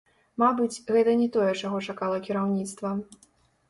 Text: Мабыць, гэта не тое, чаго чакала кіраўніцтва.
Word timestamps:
Мабыць, 0.43 0.81
гэта 0.95 1.15
не 1.21 1.29
тое, 1.37 1.51
чаго 1.61 1.85
чакала 1.91 2.17
кіраўніцтва. 2.27 2.99